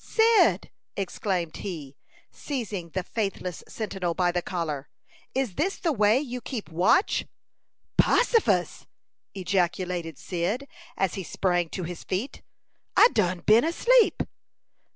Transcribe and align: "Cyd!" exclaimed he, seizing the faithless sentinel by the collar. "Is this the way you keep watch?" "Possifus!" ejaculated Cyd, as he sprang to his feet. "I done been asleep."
"Cyd!" 0.03 0.71
exclaimed 0.97 1.57
he, 1.57 1.95
seizing 2.31 2.89
the 2.89 3.03
faithless 3.03 3.63
sentinel 3.67 4.15
by 4.15 4.31
the 4.31 4.41
collar. 4.41 4.89
"Is 5.35 5.53
this 5.53 5.77
the 5.77 5.91
way 5.91 6.19
you 6.19 6.41
keep 6.41 6.69
watch?" 6.71 7.27
"Possifus!" 7.99 8.87
ejaculated 9.35 10.17
Cyd, 10.17 10.67
as 10.97 11.13
he 11.13 11.23
sprang 11.23 11.69
to 11.69 11.83
his 11.83 12.03
feet. 12.03 12.41
"I 12.97 13.09
done 13.09 13.41
been 13.41 13.63
asleep." 13.63 14.23